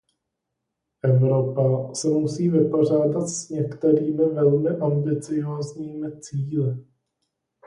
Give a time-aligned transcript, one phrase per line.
[1.03, 6.85] Evropa se musí vypořádat s některými velmi ambiciózními cíli.